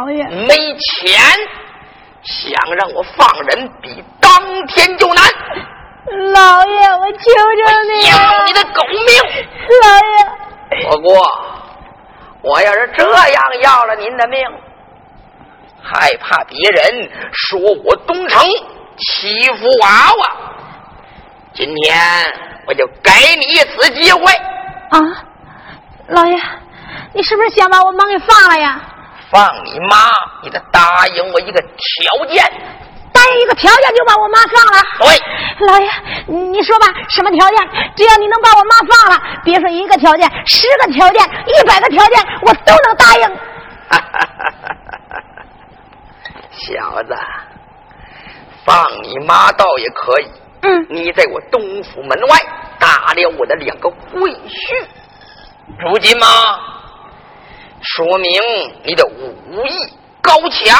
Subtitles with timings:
[0.00, 1.20] 老爷，没钱，
[2.22, 5.22] 想让我放人，比当天就难。
[6.32, 9.44] 老爷，我求求你，要你的狗命！
[9.82, 11.20] 老爷，不过，
[12.40, 14.40] 我要是这样要了您的命，
[15.82, 18.42] 害怕别人说我东城
[18.96, 20.26] 欺负娃娃。
[21.52, 21.98] 今天
[22.66, 24.32] 我就给你一次机会，
[24.92, 24.98] 啊，
[26.08, 26.40] 老爷，
[27.12, 28.80] 你是不是想把我妈给放了呀？
[29.30, 30.10] 放你妈！
[30.42, 32.44] 你得答应我一个条件。
[33.12, 34.82] 答应一个条件就把我妈放了。
[35.00, 35.90] 对，老爷，
[36.26, 37.58] 你说吧，什么条件？
[37.96, 43.36] 只要你能把我妈放了，别说一个条件，十个条件，一百个条件，我都能答应。
[46.52, 47.14] 小子，
[48.64, 50.30] 放你妈倒也可以。
[50.62, 52.38] 嗯，你在我东府门外
[52.78, 54.86] 打了我的两个贵婿，
[55.78, 56.26] 如今嘛，
[57.80, 58.30] 说明
[58.84, 59.72] 你的武艺
[60.20, 60.78] 高强。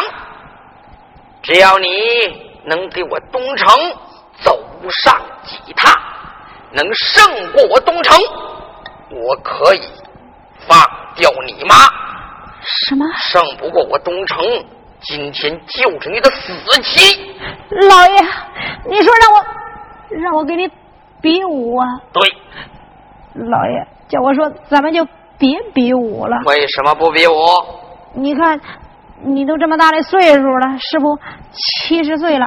[1.42, 1.88] 只要你
[2.64, 3.68] 能给我东城
[4.42, 5.90] 走上几趟，
[6.72, 8.18] 能胜过我东城，
[9.10, 9.80] 我可以
[10.68, 10.78] 放
[11.16, 11.74] 掉你妈。
[12.62, 13.06] 什么？
[13.16, 14.44] 胜不过我东城，
[15.00, 17.34] 今天就是你的死期。
[17.88, 18.20] 老爷，
[18.86, 19.46] 你说让我
[20.10, 20.70] 让我给你
[21.22, 21.86] 比武啊？
[22.12, 22.22] 对，
[23.34, 25.06] 老爷叫我说，咱们就
[25.40, 26.36] 别比武了。
[26.46, 27.34] 为什么不比武？
[28.12, 28.60] 你看，
[29.24, 31.18] 你都这么大的岁数了，师傅
[31.52, 32.46] 七十岁了？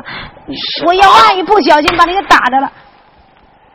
[0.86, 2.72] 我要万一不小心把你给打着了，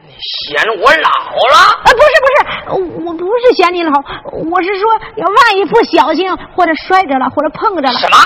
[0.03, 1.11] 你嫌我老
[1.51, 1.57] 了？
[1.83, 3.91] 啊，不是不是，我不是嫌你老，
[4.51, 8.17] 我是说，要万一不小心或者摔着了或者碰着了，什么？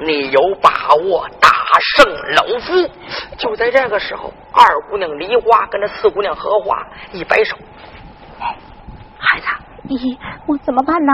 [0.00, 1.48] 你有把握打
[1.80, 2.04] 胜
[2.34, 2.90] 老夫？
[3.38, 7.56] 就在这个时候，二姑娘梨花跟着四姑娘荷花一摆手，
[9.18, 9.46] 孩子，
[9.84, 11.12] 你我怎么办呢？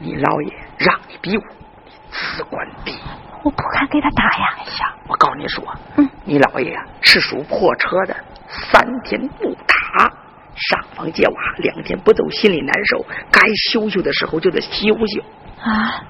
[0.00, 1.40] 你老爷让你比武，
[1.84, 2.96] 你只管比。
[3.42, 4.46] 我不敢给他打呀。
[4.58, 5.64] 哎呀，我告诉你说，
[5.96, 8.16] 嗯，你老爷呀是属破车的，
[8.48, 10.08] 三天不打，
[10.54, 13.40] 上房揭瓦，两天不走心里难受，该
[13.70, 15.22] 休休的时候就得休休。
[15.60, 16.02] 啊，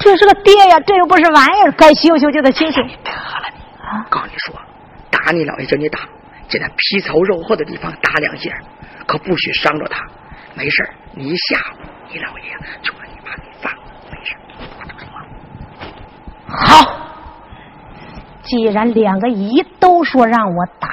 [0.00, 2.82] 这是个爹呀，这又不是玩意儿，该休休就得休休。
[2.82, 4.54] 得了你，啊告诉你说，
[5.10, 6.00] 打你老爷叫你打，
[6.48, 8.50] 在那皮糙肉厚的地方打两下，
[9.06, 10.02] 可不许伤着他。
[10.54, 12.44] 没事你一下午，你老爷
[12.82, 14.40] 就把你妈给放了，没事儿
[16.48, 16.96] 好，
[18.42, 20.88] 既然两个姨都说让我打，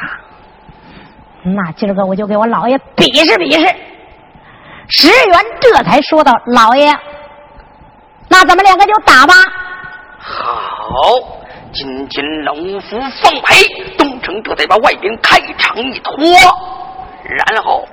[1.44, 3.66] 那今儿个我就给我老爷比试比试。
[4.90, 6.96] 石原这才说道：“老爷，
[8.30, 9.34] 那咱们两个就打吧。
[10.20, 10.94] 好，
[11.74, 16.16] 今天老夫奉陪，东城这才把外边开场一拖，
[17.24, 17.86] 然后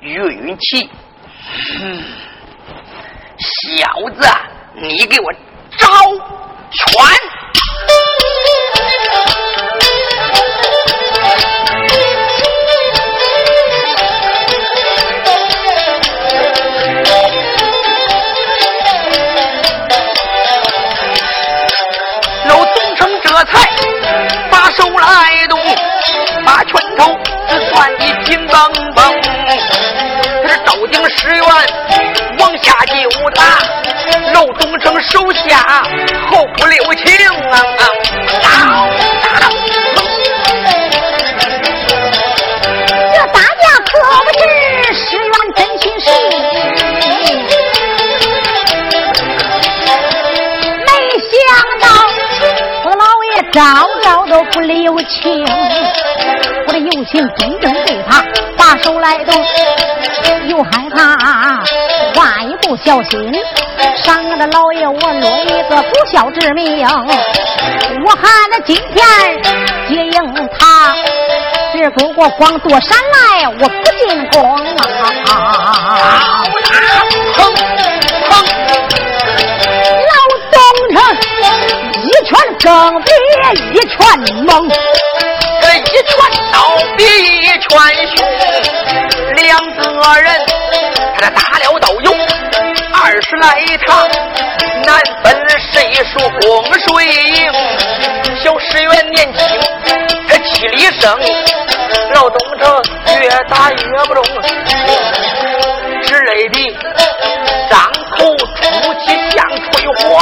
[0.00, 0.90] 岳云气，
[1.78, 2.02] 嗯，
[3.38, 3.86] 小
[4.18, 4.26] 子，
[4.74, 5.32] 你给我
[5.76, 5.88] 招
[6.70, 7.04] 拳！
[35.32, 35.82] 下
[36.30, 37.04] 后不留情
[37.50, 37.54] 啊！
[43.12, 43.90] 这打架可
[44.24, 44.40] 不是
[44.94, 46.06] 石原真心事，
[50.86, 50.88] 没
[51.30, 51.32] 想
[51.80, 51.84] 到
[52.84, 53.04] 我老
[53.34, 53.58] 爷招
[54.02, 55.44] 招都不留情，
[56.66, 58.10] 我的有心真正对他
[58.56, 59.34] 把手来动，
[60.48, 61.39] 又害怕万一
[62.70, 63.18] 不小心
[63.96, 66.86] 伤了老爷我落一个不孝之名。
[66.86, 69.04] 我喊那今天
[69.88, 70.94] 接应他，
[71.72, 74.54] 只不过光躲闪来，我不进宫
[75.26, 75.34] 啊！
[80.06, 80.14] 老
[80.52, 80.62] 东
[80.94, 80.96] 城
[82.04, 82.30] 一拳
[82.60, 82.70] 更
[83.02, 83.10] 比
[83.72, 83.98] 一拳
[84.44, 84.48] 猛。
[85.60, 86.14] 这一拳
[86.52, 86.56] 刀
[86.96, 87.68] 比一拳
[88.14, 88.16] 凶，
[89.34, 89.82] 两个
[90.20, 90.26] 人
[91.16, 91.89] 他这打了都有二
[93.30, 94.08] 十来趟，
[94.84, 97.52] 难分谁输风谁赢。
[98.42, 99.46] 小石原年轻，
[100.28, 101.16] 他气力生，
[102.12, 102.82] 老东城
[103.20, 104.24] 越打越不中，
[106.02, 106.76] 之类的
[107.70, 107.80] 张
[108.16, 110.18] 口出气像吹火，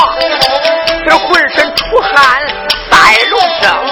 [1.07, 2.13] 这浑身出汗
[2.91, 3.88] 赛如生。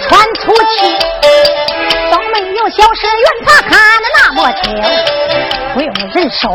[0.00, 0.96] 喘粗气，
[2.10, 4.64] 都没有小石原他看的那么清。
[5.74, 6.46] 不用人说，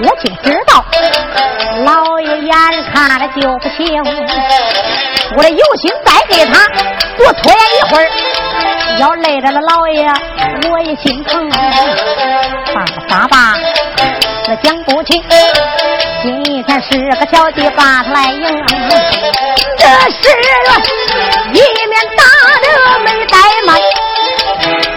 [0.00, 0.84] 我就知道
[1.84, 2.52] 老爷眼
[2.92, 4.02] 看着就不行。
[5.36, 6.66] 我这有心再给他
[7.16, 8.08] 多拖延一会儿，
[8.98, 10.10] 要累着了老爷
[10.70, 11.48] 我也心疼。
[12.74, 13.54] 爸爸吧，
[14.44, 15.22] 这讲不清。
[16.22, 18.42] 今天是个小弟把他来迎，
[19.78, 20.18] 这是
[21.58, 22.22] 一面打
[22.60, 22.66] 的
[23.00, 23.34] 没怠
[23.66, 23.76] 慢，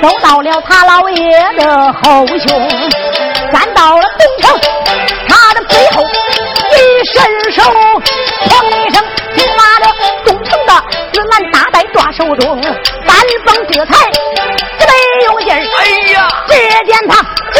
[0.01, 1.17] 走到了他老爷
[1.57, 2.69] 的后胸，
[3.51, 4.59] 赶到了东城
[5.27, 6.75] 他的背后，一
[7.11, 9.03] 伸手，砰一声
[9.35, 9.85] 就把这
[10.31, 10.71] 东城的
[11.11, 12.61] 紫兰大带抓手中，
[13.07, 13.91] 单锋这才
[14.85, 15.57] 没有劲儿。
[15.79, 16.29] 哎呀！
[16.47, 16.53] 只
[16.85, 17.11] 见他
[17.53, 17.59] 就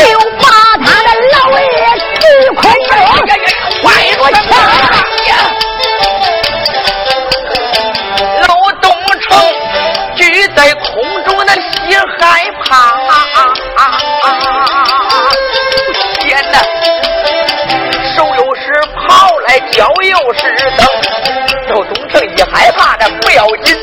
[19.81, 20.42] 脚又是
[20.78, 20.86] 蹬。
[21.68, 23.75] 周东城一害怕，这不要紧，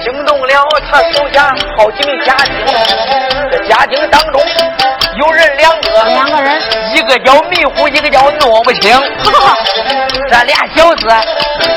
[0.00, 2.54] 惊动了他手下好几名家丁。
[3.50, 4.40] 这家丁当中
[5.18, 6.58] 有人两个，两个人，
[6.94, 8.98] 一个叫迷糊，一个叫弄不清。
[10.30, 11.06] 这俩小子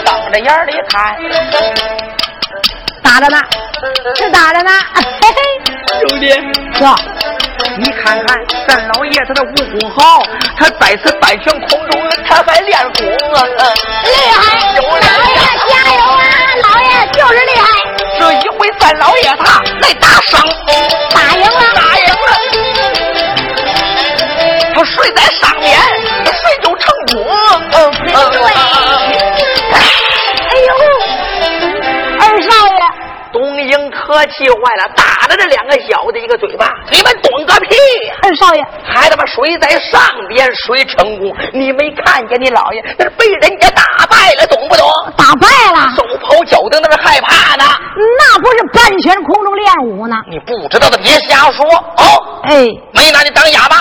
[0.05, 1.17] 瞪着眼里看，
[3.03, 3.37] 打着呢，
[4.15, 4.71] 是打着呢。
[4.95, 5.41] 嘿嘿，
[5.99, 6.29] 兄弟，
[6.79, 6.95] 哥，
[7.77, 8.37] 你看看
[8.67, 10.21] 咱老爷他的武功好，
[10.57, 13.43] 他在此半悬空中他还练功啊！
[14.03, 14.41] 厉害！
[14.79, 14.99] 老爷
[15.67, 16.21] 加油啊！
[16.63, 17.63] 老爷就是厉害。
[18.17, 20.39] 这一回咱老爷他来打胜，
[21.13, 22.31] 打赢了，打赢了。
[24.73, 25.49] 他睡在上
[34.15, 37.75] 英可气坏了，打了这两个小子一个嘴巴，你们懂个屁
[38.07, 38.15] 呀！
[38.23, 41.35] 二少爷，还他妈谁在上边谁成功？
[41.51, 44.87] 你没看见你姥爷那是被人家打败了，懂不懂？
[45.15, 47.63] 打败了，手跑脚蹬，那是害怕呢。
[48.17, 50.15] 那不是半悬空中练武呢？
[50.27, 52.41] 你不知道的别瞎说哦。
[52.43, 53.77] 哎，没拿你当哑巴。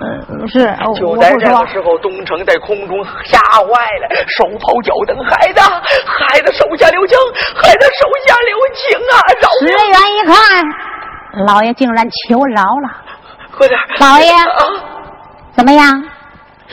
[0.00, 1.30] 嗯，是，哦就在。
[1.32, 3.66] 这个时候，东城在空中吓坏
[4.00, 7.16] 了，手跑脚蹬，孩子，孩子手下留情，
[7.54, 9.14] 孩子手下留情啊！
[9.40, 9.76] 饶石命！
[9.90, 12.90] 原一看，老爷竟然求饶了，
[13.56, 14.46] 快点，老爷啊！
[15.54, 16.02] 怎么样？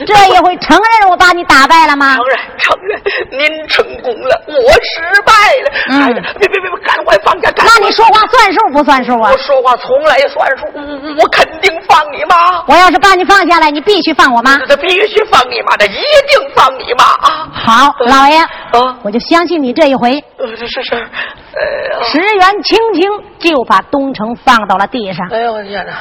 [0.06, 2.16] 这一回承认我把你打败了吗？
[2.16, 5.70] 承认承认，您成功了，我失败了。
[5.90, 7.50] 嗯孩子，别别别，赶快放下！
[7.52, 9.36] 赶快那你说话算数不算数啊我？
[9.38, 12.62] 说话从来算数，我我肯定放你妈。
[12.66, 14.58] 我要是把你放下来，你必须放我妈。
[14.66, 17.48] 这必须放你妈，这一定放你妈啊！
[17.52, 20.22] 好，老爷，啊，我就相信你这一回。
[20.38, 25.28] 呃，这是是，哎呀，石原轻轻就把东城放到了地上。
[25.30, 25.92] 哎呦我的天哪！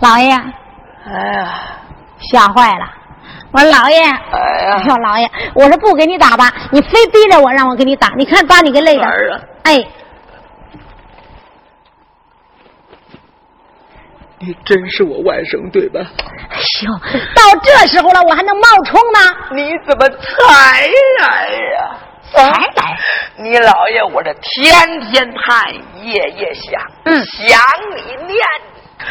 [0.00, 1.60] 老爷哎呀，
[2.20, 2.86] 吓坏了，
[3.52, 9.48] 我说老爷，哎哎呀，呦老爷，我说不给你打吧，你非逼着我让我给你打，你看把你给累的。
[9.64, 9.84] 哎，
[14.38, 16.00] 你真是我外甥对吧？
[16.50, 16.92] 哎呦，
[17.34, 19.20] 到这时候了，我还能冒充吗？
[19.54, 20.88] 你怎么才
[21.20, 21.96] 来呀？
[22.32, 22.98] 才来？
[23.36, 25.72] 你老爷我这天天盼，
[26.04, 27.58] 夜夜想，嗯想
[27.96, 28.38] 你念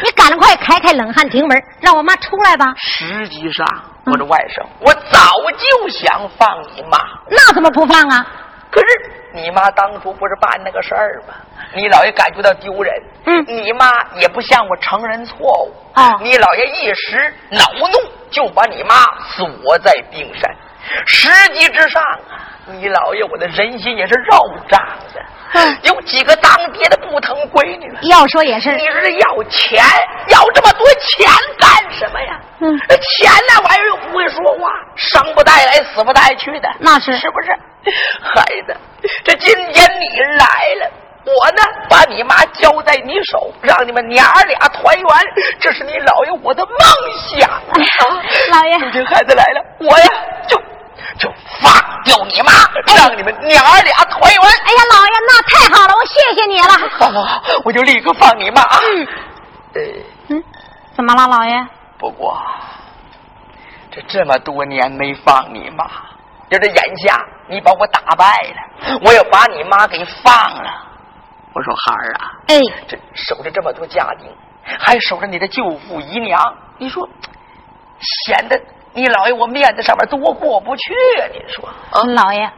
[0.02, 0.10] 你。
[0.12, 2.66] 赶快开开冷汗亭门，让我妈出来吧。
[2.76, 3.66] 实际上，
[4.04, 6.98] 我的外甥，我早就想放你妈，
[7.30, 8.26] 那怎么不放啊？
[8.70, 8.86] 可是
[9.32, 11.34] 你妈当初不是办那个事儿吗？
[11.72, 12.92] 你姥爷感觉到丢人，
[13.24, 18.96] 嗯你妈也不向我承认错误，啊你姥爷一时恼怒，就把你妈
[19.30, 20.54] 锁在冰山。
[21.06, 22.36] 实际之上啊，
[22.72, 24.80] 你老爷我的人心也是肉长
[25.14, 28.00] 的，有几个当爹的不疼闺女了？
[28.02, 29.82] 要说也是，你是要钱，
[30.28, 31.26] 要这么多钱
[31.58, 32.40] 干什么呀？
[32.60, 37.56] 嗯，钱那玩意儿又不会说话，生不带来，死不带去的，那是是不是？
[38.22, 38.76] 孩子，
[39.24, 40.44] 这今天你来
[40.82, 40.90] 了，
[41.24, 45.06] 我呢把你妈交在你手，让你们娘俩团圆，
[45.58, 46.76] 这是你老爷我的梦
[47.30, 47.72] 想啊！
[48.50, 50.06] 老爷，如今孩子来了，我呀
[50.46, 50.60] 就。
[51.18, 51.72] 就放
[52.04, 52.52] 掉你妈，
[52.96, 54.42] 让你们娘儿俩团圆。
[54.42, 56.68] 哎呀，老爷，那太好了，我谢谢你了。
[56.98, 58.62] 好好好，我就立刻放你妈。
[58.62, 59.06] 嗯，
[59.74, 59.82] 呃，
[60.28, 60.44] 嗯，
[60.94, 61.66] 怎么了，老爷？
[61.98, 62.40] 不过
[63.90, 65.84] 这这么多年没放你妈，
[66.50, 70.86] 就这眼下你把我打败了，我要把你妈给放了。
[71.54, 74.30] 我说孩儿啊，哎，这守着这么多家丁，
[74.78, 76.40] 还守着你的舅父姨娘，
[76.76, 77.08] 你说
[78.00, 78.60] 显得。
[78.94, 81.26] 你老爷，我面子上面多过不去啊！
[81.32, 82.50] 您说，嗯老爷，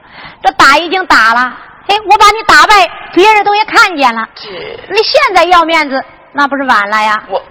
[0.42, 1.40] 这打已经打了，
[1.86, 4.26] 哎，我把你打败，别人都也看见了。
[4.34, 7.24] 这，你现在要面子，那不是晚了呀？
[7.28, 7.42] 我，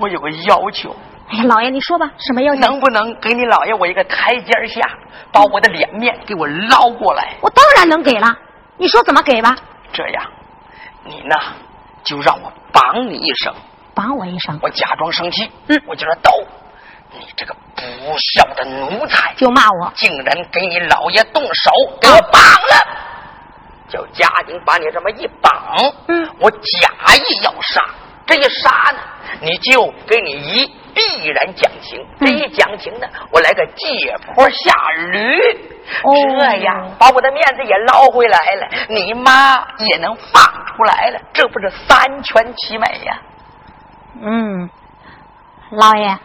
[0.00, 0.94] 我有个要求。
[1.28, 2.60] 哎呀，老爷，你说吧，什么要求？
[2.60, 4.88] 能不能给你老爷我一个台阶下，
[5.32, 7.34] 把我的脸面给我捞过来？
[7.40, 8.34] 我当然能给了，
[8.78, 9.54] 你说怎么给吧？
[9.92, 10.24] 这样，
[11.04, 11.36] 你呢，
[12.04, 13.52] 就让我绑你一声，
[13.94, 16.30] 绑我一声，我假装生气，嗯，我就说斗。
[17.12, 17.56] 你这个
[18.06, 22.86] 不孝的奴才，就骂我，竟然给你老爷动手，给我绑了，
[23.88, 25.52] 叫家丁把你这么一绑，
[26.08, 27.82] 嗯，我假意要杀，
[28.26, 28.98] 这一杀呢，
[29.40, 34.72] 你就给你一必然讲情，这一讲情呢，我来个借坡下
[35.12, 35.40] 驴，
[36.02, 43.20] 这样把我的面子也捞回来了，你妈也能放出来了，这不是三全其美呀？
[44.22, 44.70] 嗯，
[45.70, 46.18] 老爷。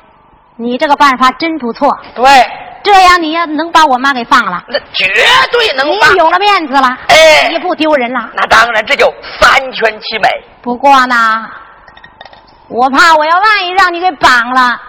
[0.62, 2.24] 你这个办法真不错，对，
[2.84, 5.08] 这样你要能把我妈给放了，那绝
[5.52, 5.88] 对能。
[5.88, 8.30] 你有了面子了，哎，你不丢人了。
[8.36, 10.30] 那当然，这就三全其美。
[10.62, 11.50] 不过呢，
[12.68, 14.80] 我怕我要万一让你给绑了，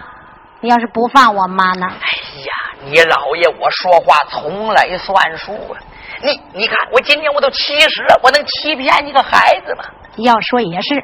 [0.61, 1.87] 你要是不放我妈呢？
[1.89, 2.07] 哎
[2.41, 2.53] 呀，
[2.85, 5.81] 你老爷，我说话从来算数啊！
[6.21, 9.83] 你你看，我今年我都七十了，我能欺骗你个孩子吗？
[10.17, 11.03] 要说也是，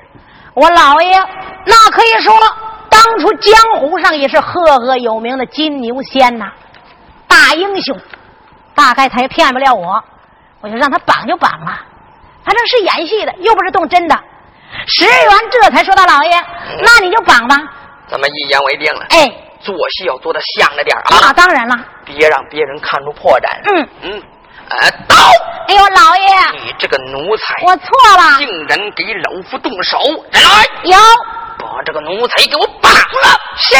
[0.54, 1.18] 我老爷
[1.66, 2.32] 那可以说。
[2.90, 6.52] 当初江湖上也是赫赫有名的金牛仙呐，
[7.28, 7.98] 大英雄，
[8.76, 10.04] 大概他也骗不了我，
[10.62, 11.80] 我就让他绑就绑了，
[12.44, 14.16] 反正是演戏的，又不是动真的。
[14.88, 16.32] 石原这才说道：“老爷，
[16.82, 17.58] 那你就绑吧。”
[18.10, 19.06] 咱们一言为定了。
[19.10, 21.20] 哎，做戏要做的像着点啊！
[21.22, 23.50] 那当然了，别让别人看出破绽。
[23.66, 24.24] 嗯嗯，
[24.70, 25.16] 呃，刀！
[25.68, 27.86] 哎呦，老爷，你这个奴才，我错
[28.18, 29.98] 了，竟然给老夫动手！
[30.32, 30.98] 人来，有。
[31.60, 33.38] 把这个奴才给我绑了！
[33.56, 33.76] 是。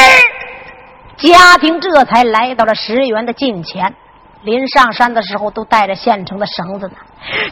[1.16, 3.94] 家庭这才来到了石原的近前，
[4.42, 6.94] 临上山的时候都带着现成的绳子呢，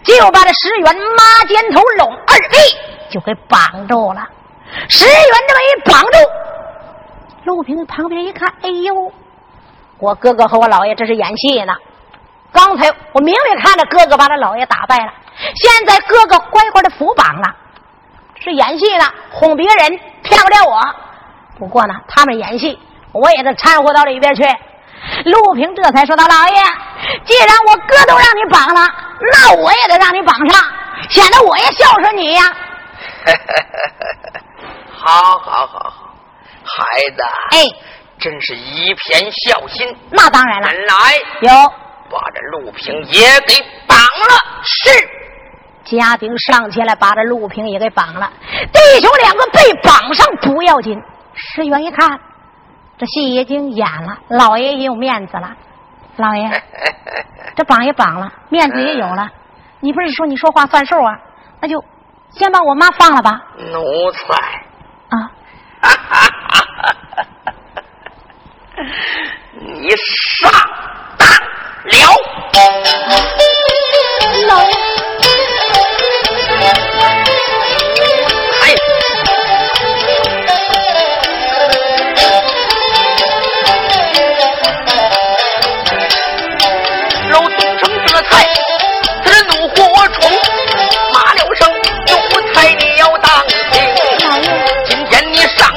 [0.03, 2.57] 就把这石原马肩头拢二臂
[3.11, 4.27] 就给绑住了。
[4.89, 6.19] 石原这么一绑住，
[7.45, 9.13] 陆平旁边一看，哎呦，
[9.99, 11.75] 我哥哥和我姥爷这是演戏呢。
[12.51, 15.13] 刚才我明明看着哥哥把他姥爷打败了，
[15.57, 17.55] 现在哥哥乖乖的服绑了。
[18.41, 20.95] 是演戏呢，哄别人骗不了我。
[21.59, 22.79] 不过呢，他们演戏，
[23.13, 24.45] 我也得掺和到里边去。
[25.25, 26.55] 陆平这才说道：“老爷，
[27.25, 28.87] 既然我哥都让你绑了，
[29.33, 30.63] 那我也得让你绑上，
[31.09, 32.43] 显得我也孝顺你呀。
[34.93, 36.15] ”好好好好，
[36.65, 36.85] 孩
[37.17, 37.65] 子，哎，
[38.19, 39.97] 真是一片孝心。
[40.11, 41.51] 那当然了，来，有
[42.11, 44.63] 把这陆平也给绑了。
[44.65, 44.91] 是。
[45.97, 48.31] 家丁上前来，把这陆平也给绑了。
[48.73, 51.01] 弟兄两个被绑上不要紧，
[51.35, 52.21] 石原一看，
[52.99, 55.57] 这戏已经演了，老爷也有面子了。
[56.17, 56.63] 老爷，
[57.57, 59.31] 这绑也绑了，面子也有了。
[59.81, 61.19] 你不是说你说话算数啊？
[61.61, 61.83] 那就
[62.31, 63.41] 先把我妈放了吧。
[63.57, 64.19] 奴才
[65.09, 65.31] 啊！
[69.55, 70.51] 你上
[71.17, 71.29] 当
[71.85, 71.99] 了，
[74.49, 74.53] 老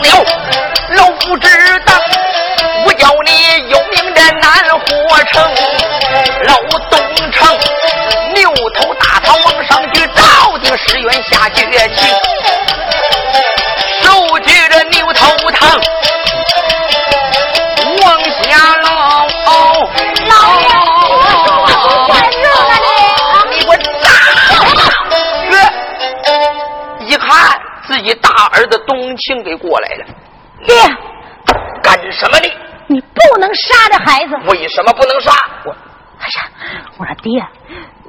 [0.02, 0.26] 牛
[0.96, 1.94] 老夫知道
[2.86, 5.44] 我叫你有名的南火城
[6.48, 6.56] 老
[6.90, 7.58] 东城
[8.34, 11.64] 牛头大堂往上去照定石原下绝
[11.96, 12.31] 心
[29.22, 30.06] 情给过来了。
[30.66, 30.76] 爹，
[31.82, 32.96] 干什么你？
[32.96, 34.36] 你不能杀这孩子。
[34.50, 35.32] 为什么不能杀？
[35.66, 37.42] 我，哎呀，我说爹，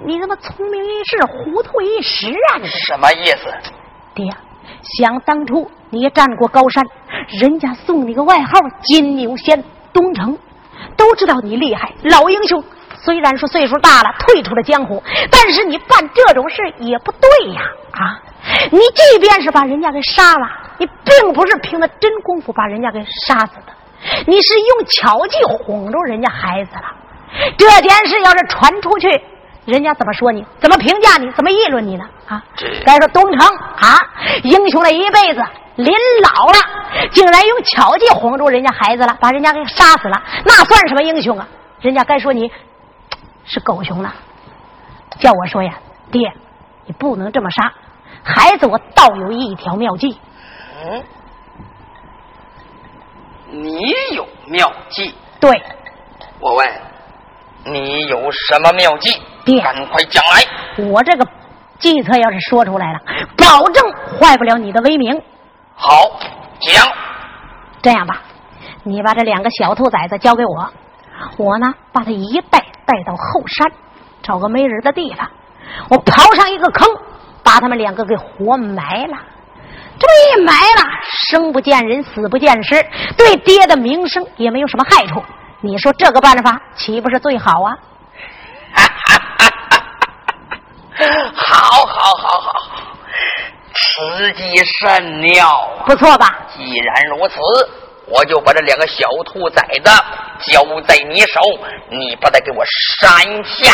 [0.05, 2.59] 你怎么聪明一世，糊涂一时啊？
[2.61, 3.47] 你什么意思？
[4.15, 4.29] 爹，
[4.83, 6.85] 想当初你也战过高山，
[7.41, 10.37] 人家送你个外号金牛仙东城，
[10.97, 12.63] 都知道你厉害，老英雄。
[13.05, 17.61] 虽然说岁数大了，退出了江湖，但是你办这种事也不对呀！
[17.93, 18.21] 啊，
[18.71, 20.47] 你即便是把人家给杀了，
[20.83, 23.73] 你并不是凭着真功夫把人家给杀死的，
[24.27, 26.83] 你是用巧计哄住人家孩子了。
[27.57, 29.09] 这件事要是传出去，
[29.65, 30.45] 人家怎么说你？
[30.59, 31.31] 怎么评价你？
[31.37, 32.05] 怎么议论你呢？
[32.27, 32.43] 啊，
[32.85, 33.97] 该说东城啊，
[34.43, 35.41] 英雄了一辈子，
[35.77, 36.59] 临老了
[37.13, 41.47] 竟然用巧计哄住人家孩子了，把人家给杀死了，那算什么英雄啊？
[41.81, 42.51] 人家该说你。
[43.45, 44.13] 是狗熊了，
[45.21, 45.75] 叫我说呀，
[46.11, 46.33] 爹，
[46.87, 47.73] 你不能这么杀
[48.25, 48.67] 孩子。
[48.67, 50.19] 我倒有一条妙计。
[50.85, 51.05] 嗯，
[53.51, 55.15] 你有妙计？
[55.39, 55.63] 对。
[56.41, 56.69] 我问，
[57.65, 59.23] 你有什么妙计？
[59.45, 60.85] 爹，赶快讲来。
[60.91, 61.25] 我这个
[61.79, 63.01] 计策要是说出来了，
[63.37, 65.23] 保证坏不了你的威名。
[65.77, 66.19] 好，
[66.61, 66.85] 讲。
[67.81, 68.23] 这样吧，
[68.83, 70.73] 你把这两个小兔崽子交给我。
[71.37, 73.73] 我呢，把他一带带到后山，
[74.23, 75.31] 找个没人的地方，
[75.91, 76.89] 我刨上一个坑，
[77.45, 79.17] 把他们两个给活埋了。
[80.03, 80.83] 这一埋了，
[81.29, 82.85] 生不见人，死不见尸，
[83.17, 85.23] 对爹的名声也没有什么害处。
[85.61, 87.79] 你说这个办法岂不是最好啊？
[91.35, 92.51] 好好好好好，
[93.75, 96.37] 时机甚妙，不错吧？
[96.57, 97.39] 既然如此。
[98.09, 99.91] 我就把这两个小兔崽子
[100.41, 101.41] 交在你手，
[101.89, 102.63] 你把它给我
[102.99, 103.09] 山
[103.45, 103.73] 下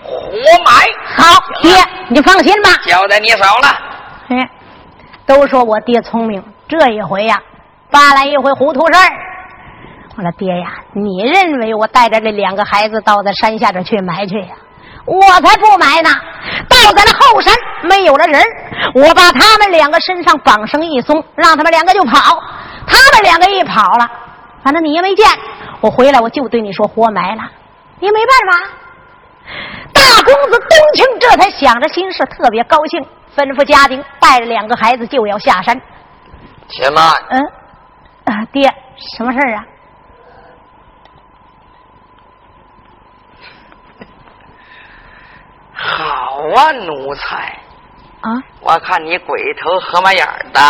[0.00, 0.30] 活
[0.64, 0.86] 埋。
[1.16, 1.72] 好，爹，
[2.08, 3.76] 你放心吧，交在你手了。
[4.28, 4.48] 嗯，
[5.30, 7.40] 都说我爹聪明，这一回呀，
[7.88, 9.06] 扒来一回糊涂事儿。
[10.16, 14.48] 我说爹呀，你认为我带着这两个孩子到在山下这去埋去呀？
[15.04, 16.10] 我才不埋呢！
[16.68, 18.42] 到在了后山没有了人，
[18.92, 22.36] 我把他们两个身上绑绳一松，让他们两个就跑。
[22.88, 24.10] 他们两个一跑了，
[24.64, 25.24] 反正你也没见。
[25.80, 27.42] 我回来我就对你说活埋了，
[28.00, 28.68] 你没办法。
[29.92, 35.80] 大公子冬青这才想着心事，特别高兴，吩咐家丁带着两个孩子就要下山。
[36.68, 37.40] 且慢，嗯，
[38.24, 38.62] 啊，爹，
[39.16, 39.64] 什么事儿啊？
[45.72, 47.58] 好啊，奴才
[48.20, 48.30] 啊！
[48.60, 50.60] 我看你鬼头河马眼的。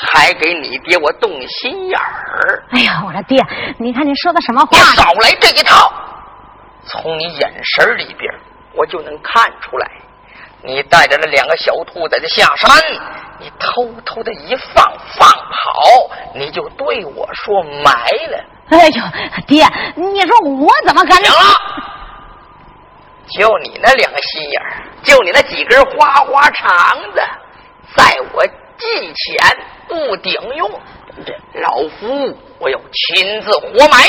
[0.00, 2.62] 还给你爹我动心眼儿！
[2.70, 3.36] 哎呀，我说爹，
[3.78, 4.68] 你看你说的什么话？
[4.70, 5.92] 你少来这一套！
[6.84, 8.32] 从你眼神里边，
[8.74, 9.90] 我就能看出来，
[10.62, 12.70] 你带着那两个小兔崽子下山，
[13.38, 17.92] 你偷偷的一放放跑，你就对我说埋
[18.30, 18.44] 了。
[18.70, 19.02] 哎呦，
[19.46, 19.64] 爹，
[19.96, 21.22] 你说我怎么敢？
[21.22, 21.38] 行了，
[23.28, 27.22] 就你那两个心眼儿，就你那几根花花肠子，
[27.96, 28.44] 在我。
[28.80, 30.70] 近前不顶用，
[31.26, 34.08] 这老夫我要亲自活埋，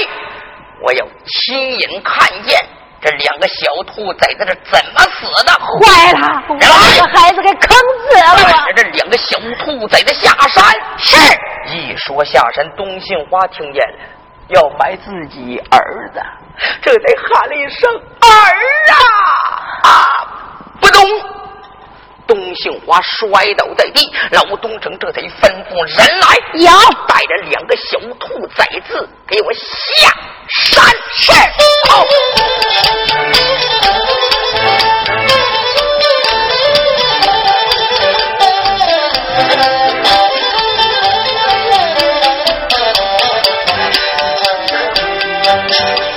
[0.84, 2.56] 我要亲眼看见
[3.02, 5.52] 这两个小兔崽子是怎么死的。
[5.54, 7.78] 坏了，我把孩子给坑
[8.10, 8.36] 死了。
[8.36, 10.64] 带着这两个小兔崽子下山。
[10.98, 11.18] 是。
[11.72, 14.00] 一说下山，东杏花听见了，
[14.48, 16.22] 要埋自己儿子，
[16.82, 18.28] 这得喊了一声儿
[18.92, 20.09] 啊啊！
[22.62, 26.72] 杏花摔倒在地，老东城这才吩咐人来，有
[27.08, 30.14] 带着两个小兔崽子给我下
[30.50, 30.84] 山。
[31.16, 31.32] 是。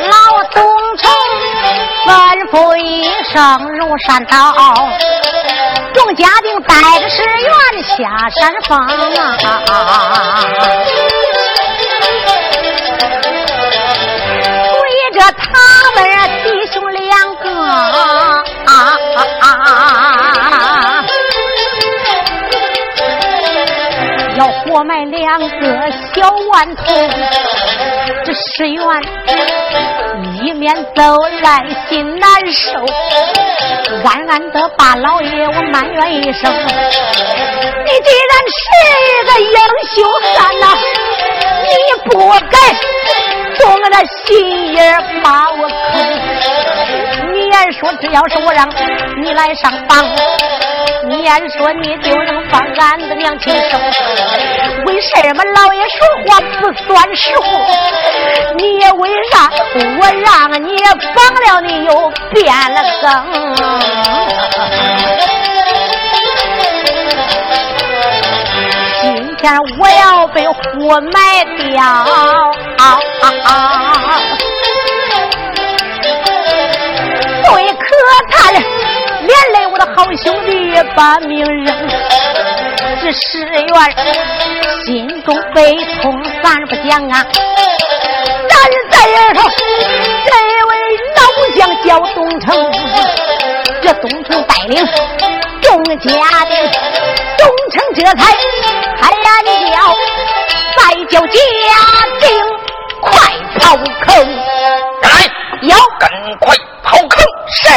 [0.09, 0.63] 老东
[0.97, 1.11] 城
[2.07, 2.11] 吩
[2.51, 4.53] 咐一声入山道。
[5.95, 10.43] 众家丁带着十元下山峰啊，
[24.83, 25.47] 要活埋两个
[26.13, 26.85] 小顽童，
[28.25, 28.85] 这十元。
[30.43, 32.85] 一面走来心难受，
[34.05, 34.61] 暗暗的。
[34.77, 38.61] 把老爷我埋怨一声：你既然是
[39.07, 39.57] 一个英
[39.95, 39.97] 雄
[40.35, 40.67] 汉呐，
[41.63, 41.71] 你
[42.11, 42.13] 不
[42.51, 42.59] 该
[43.59, 43.97] 动我的。
[44.27, 44.81] 心眼
[45.23, 47.33] 把我坑。
[47.33, 48.69] 你言说只要是我让
[49.23, 50.05] 你来上房，
[51.05, 53.81] 你言说你就能放俺的娘亲生？
[54.87, 57.45] 为什么老爷说话不算实话？
[58.57, 59.51] 你也为啥
[59.99, 60.69] 我让你
[61.15, 61.91] 绑了你又
[62.33, 63.07] 变了更？
[69.01, 69.43] 今天
[69.81, 71.83] 我要被活埋掉！
[79.53, 81.89] 连累我的好兄弟把命扔，
[83.03, 83.67] 这石原
[84.85, 87.25] 心中悲痛，咱不讲啊。
[88.49, 88.59] 但
[88.91, 89.49] 在儿头，
[90.25, 90.33] 这
[90.67, 90.73] 位
[91.17, 91.21] 老
[91.55, 92.73] 将叫东城，
[93.83, 94.87] 这东城带领
[95.61, 96.11] 众家
[96.47, 96.55] 的，
[97.37, 98.35] 东城这才
[99.01, 99.13] 喊
[99.71, 99.95] 叫，
[100.79, 101.33] 再叫家
[102.21, 102.25] 丁
[103.03, 103.11] 快
[103.59, 104.27] 跑坑，
[105.03, 105.09] 来，
[105.63, 106.11] 要赶
[106.41, 107.69] 快跑坑，是。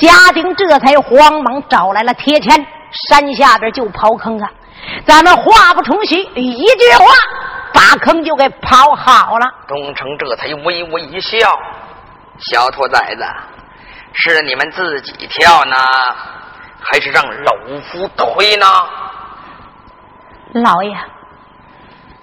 [0.00, 2.66] 家丁这才慌忙找来了铁钳，
[3.08, 4.50] 山下边就刨坑啊！
[5.04, 7.04] 咱们话不重虚，一句话
[7.74, 9.46] 把坑就给刨好了。
[9.68, 11.36] 东城这才微微一笑
[12.50, 13.24] ：“小兔崽子，
[14.14, 15.76] 是你们自己跳呢，
[16.80, 18.66] 还是让老夫推呢？”
[20.54, 20.96] 老爷，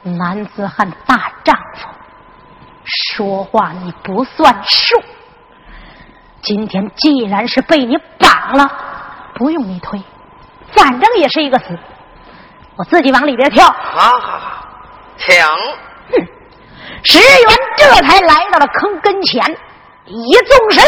[0.03, 1.87] 男子汉大丈夫，
[3.13, 5.01] 说话你不算数。
[6.47, 8.65] 今天既然是被你绑了，
[9.35, 10.01] 不用你推，
[10.71, 11.77] 反正也是一个死，
[12.77, 13.65] 我自己往里边跳。
[13.65, 14.65] 好好好，
[15.17, 15.35] 请。
[15.43, 16.25] 哼，
[17.03, 19.43] 石原这才来到了坑跟前，
[20.05, 20.85] 一纵身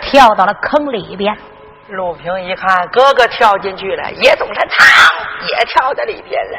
[0.00, 1.36] 跳到了坑里边。
[1.88, 4.84] 陆平一看哥哥跳进去了，也纵身，噌，
[5.48, 6.58] 也跳在里边了。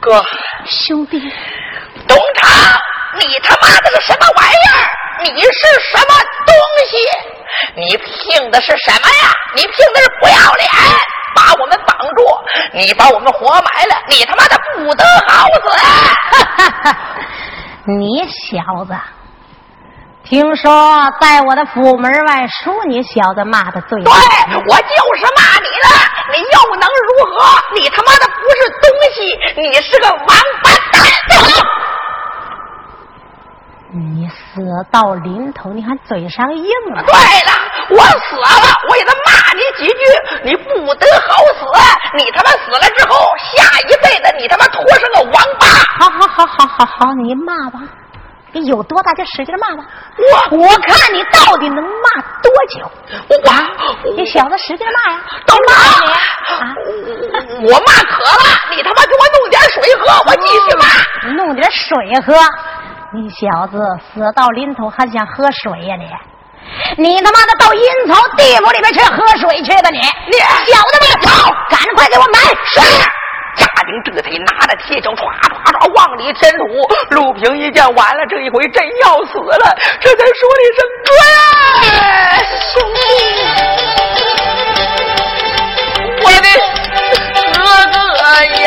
[0.00, 0.22] 哥，
[0.66, 1.18] 兄弟，
[2.06, 2.78] 董厂，
[3.18, 5.32] 你他妈的是什么玩意儿？
[5.32, 6.54] 你是什么东
[6.90, 7.33] 西？
[7.74, 9.34] 你凭的是什么呀？
[9.54, 10.68] 你凭的是不要脸，
[11.34, 12.24] 把我们绑住，
[12.72, 16.94] 你把我们活埋了，你他妈的不得好死！
[17.98, 18.96] 你小子，
[20.24, 25.88] 听说在我的府门外说你小子骂的最对，我就是骂你了，
[26.32, 27.34] 你又能如何？
[27.74, 31.02] 你他妈的不是东西，你是个王八蛋！
[34.56, 37.02] 你死到临头，你还嘴上硬了？
[37.02, 37.52] 对了，
[37.90, 38.46] 我死了，
[38.88, 39.98] 我也得骂你几句。
[40.44, 41.66] 你不得好死！
[42.16, 43.18] 你他妈死了之后，
[43.52, 45.66] 下一辈子你他妈拖上个王八！
[45.98, 47.80] 好好好好好好，你骂吧，
[48.52, 49.84] 你有多大就使劲骂吧。
[50.50, 52.88] 我我看你到底能骂多久？
[53.28, 55.20] 我我你小子使劲骂呀！
[55.46, 56.74] 都骂你啊！
[57.62, 61.32] 我骂渴了，你他妈给我弄点水喝，我继续骂。
[61.32, 62.34] 弄点水喝。
[63.14, 66.10] 你小子死到临头还想喝水呀你？
[66.96, 69.98] 你他妈的到阴曹地府里面去喝水去吧你！
[69.98, 71.48] 你小子们，跑！
[71.70, 72.40] 赶快给我买！
[72.64, 72.80] 是。
[73.56, 76.64] 家丁这才拿着铁锹唰唰唰往里填土。
[77.10, 81.30] 陆平一见完了，这一回真要死了，这才说了一声：“哥呀，
[82.72, 82.98] 兄弟，
[86.24, 86.48] 我的
[87.52, 87.96] 哥哥
[88.64, 88.66] 呀！”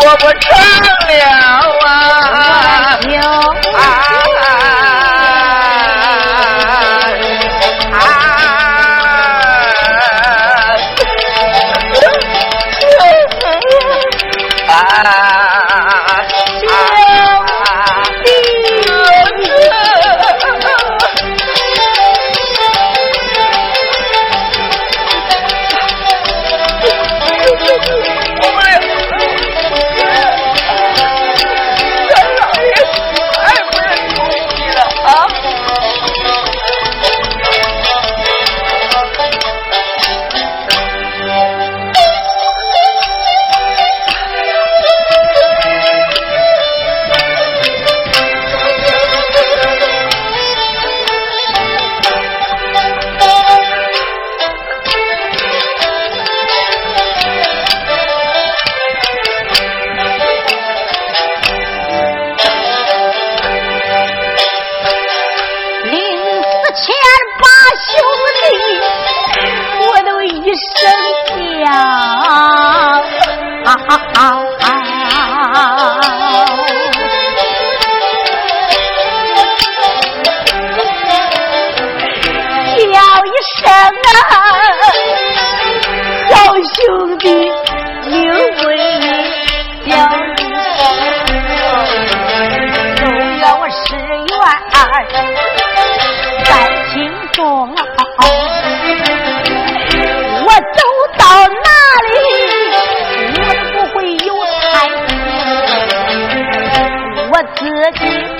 [0.00, 0.58] 我不唱
[1.08, 2.98] 了啊！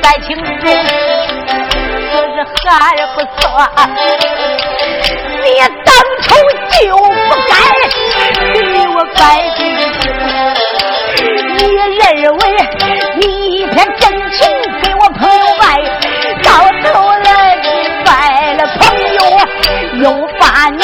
[0.09, 0.43] 在情中
[2.11, 2.35] 可是
[2.67, 3.45] 还不错，
[5.43, 5.47] 你
[5.85, 5.93] 当
[6.23, 6.27] 初
[6.71, 7.53] 就不该
[8.55, 8.57] 给
[8.89, 9.21] 我拜。
[11.59, 11.61] 你
[11.99, 12.01] 认
[12.39, 12.41] 为
[13.17, 13.21] 你
[13.57, 14.39] 一片真情
[14.83, 15.63] 给我朋友拜，
[16.43, 16.49] 到
[16.85, 17.67] 头来你
[18.03, 18.09] 拜
[18.55, 18.81] 了朋
[19.13, 19.21] 友，
[20.05, 20.05] 又
[20.41, 20.81] 把你。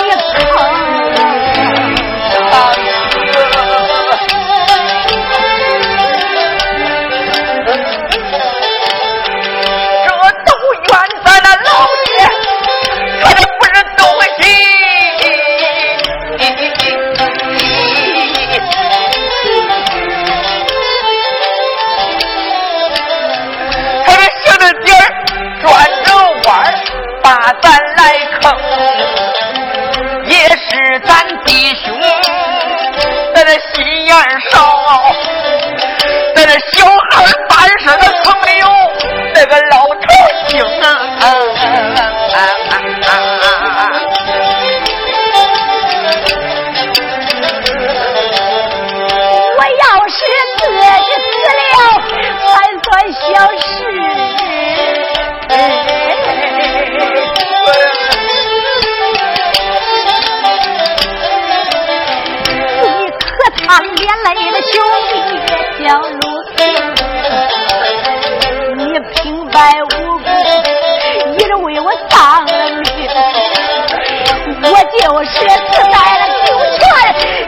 [75.00, 76.82] 就是死在了九泉，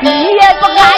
[0.02, 0.95] 你也不安。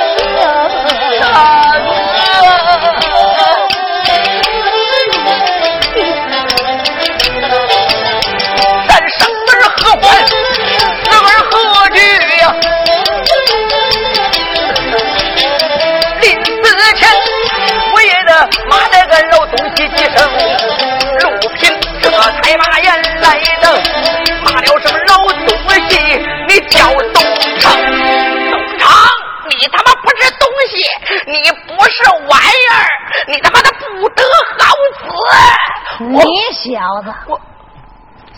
[37.27, 37.41] 我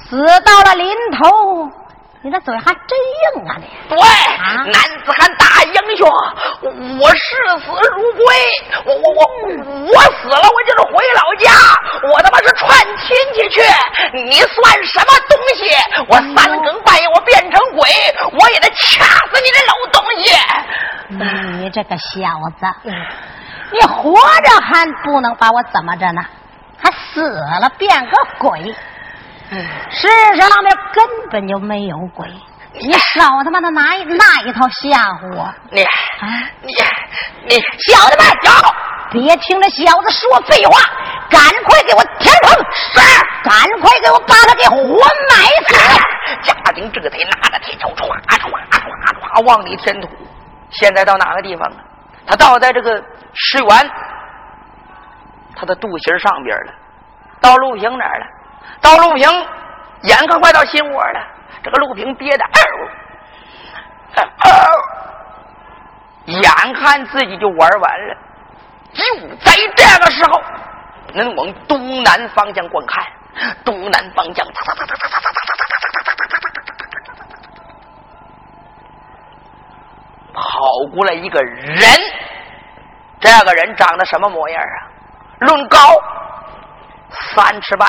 [0.09, 1.70] 死到了临头，
[2.23, 2.99] 你的嘴还真
[3.35, 3.57] 硬啊！
[3.59, 3.99] 你对，
[4.70, 6.09] 男子汉大英雄，
[7.01, 7.20] 我视
[7.64, 8.25] 死如归。
[8.85, 9.20] 我我我
[9.87, 11.51] 我死了，我就是回老家，
[12.12, 13.62] 我他妈是串亲戚去。
[14.12, 15.61] 你算什么东西？
[16.09, 17.88] 我三更半夜我变成鬼，
[18.38, 20.23] 我也得掐死你这老东西！
[21.62, 22.90] 你这个小子，
[23.73, 26.23] 你活着还不能把我怎么着呢？
[26.83, 28.75] 还死了变个鬼？
[29.90, 30.09] 世
[30.40, 32.29] 上面根本就没有鬼，
[32.73, 35.53] 你少他妈的拿一那一套吓唬我！
[35.73, 36.29] 你啊，
[36.62, 36.73] 你
[37.49, 38.53] 你小子们走，
[39.11, 40.79] 别听这小子说废话，
[41.29, 42.64] 赶快给我填坑！
[42.75, 43.01] 是，
[43.43, 45.75] 赶快给我把他给活埋死！
[46.45, 48.49] 家丁这才拿着铁锹唰唰唰
[49.35, 50.09] 唰往里填土。
[50.71, 51.77] 现在到哪个地方了？
[52.25, 53.03] 他倒在这个
[53.35, 53.90] 石原
[55.61, 56.73] 他的肚脐上边了，
[57.38, 58.27] 到陆平哪儿了？
[58.81, 59.29] 到陆平，
[60.05, 61.20] 眼看快到心窝了，
[61.62, 62.44] 这个陆平憋的，
[66.25, 68.16] 眼看自己就玩完了，
[68.94, 69.05] 就
[69.37, 70.40] 在这个时候，
[71.12, 73.05] 能往东南方向观看，
[73.62, 74.46] 东南方向，
[80.33, 80.42] 跑
[80.94, 81.77] 过来一个人，
[83.20, 84.88] 这个人长得什么模样啊？
[85.40, 85.79] 论高，
[87.11, 87.88] 三尺半。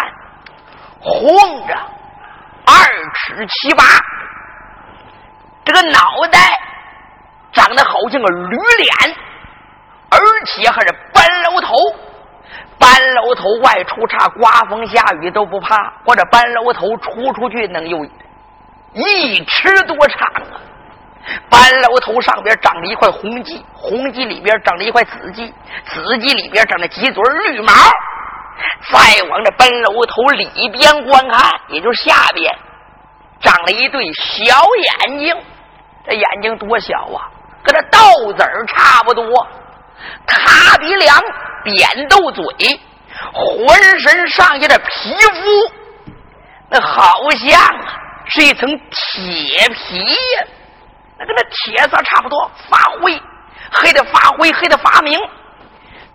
[0.99, 1.75] 红着，
[2.65, 2.73] 二
[3.13, 3.83] 尺七八，
[5.65, 5.99] 这个脑
[6.31, 6.39] 袋
[7.51, 9.15] 长得好像个驴脸，
[10.09, 11.73] 而且还是半楼头。
[12.79, 15.75] 半楼头外出差，刮风下雨都不怕。
[16.05, 18.05] 或者半楼头出出去能有
[18.93, 20.57] 一尺多长啊！
[21.49, 25.51] 班楼头上边长着一块红髻，红髻里边长着一块紫髻，
[25.85, 27.73] 紫髻里边长着几撮绿毛。
[28.91, 32.53] 再往这班楼头里边观看，也就是下边，
[33.39, 34.43] 长了一对小
[35.07, 35.35] 眼睛。
[36.03, 37.29] 这眼睛多小啊，
[37.63, 39.47] 跟这豆子儿差不多。
[40.25, 41.15] 塌鼻梁，
[41.63, 42.43] 扁豆嘴，
[43.33, 46.13] 浑身上下的皮肤，
[46.69, 50.47] 那好像啊是一层铁皮呀，
[51.21, 53.21] 那跟那铁色差不多，发灰，
[53.71, 55.19] 黑的发灰，黑的发明。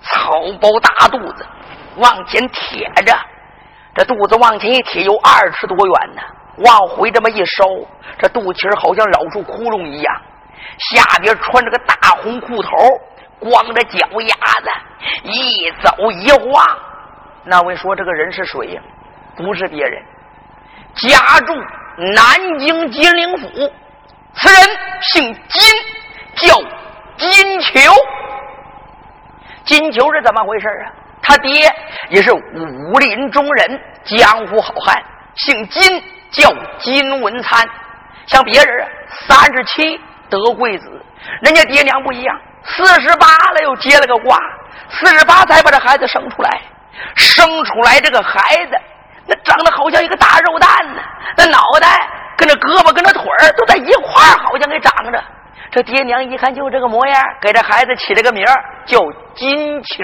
[0.01, 1.47] 草包大肚子。
[1.99, 3.17] 往前贴着，
[3.95, 6.23] 这肚子往前一贴有二尺多远呢。
[6.59, 7.65] 往回这么一收，
[8.19, 10.23] 这肚脐好像老出窟窿一样。
[10.79, 12.71] 下边穿着个大红裤头，
[13.39, 14.71] 光着脚丫子，
[15.23, 16.79] 一走一晃。
[17.45, 18.83] 那位说这个人是谁呀？
[19.37, 20.03] 不是别人，
[20.95, 21.55] 家住
[22.15, 23.73] 南京金陵府。
[24.37, 25.63] 此人姓金，
[26.37, 26.55] 叫
[27.17, 27.73] 金球。
[29.65, 30.93] 金球是怎么回事啊？
[31.23, 31.75] 他爹
[32.11, 35.03] 也是武林中人，江湖好汉，
[35.35, 37.69] 姓金，叫金文灿。
[38.27, 38.89] 像别人啊，
[39.27, 40.87] 三十七得贵子，
[41.43, 44.39] 人家爹娘不一样，四十八了又结了个瓜，
[44.91, 46.61] 四十八才把这孩子生出来。
[47.15, 48.77] 生出来这个孩子，
[49.27, 51.03] 那长得好像一个大肉蛋呢，
[51.37, 55.23] 那脑袋跟着胳膊跟着腿儿都在一块儿，好像给长着。
[55.71, 58.45] 这爹娘一看就这个模样，给这孩子起了个名
[58.87, 58.99] 叫
[59.35, 59.97] 金球。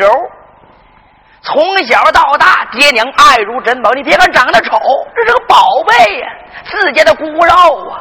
[1.42, 3.90] 从小到大，爹娘爱如珍宝。
[3.92, 4.78] 你别看长得丑，
[5.14, 6.28] 这是个宝贝呀，
[6.64, 8.00] 自家的骨肉啊。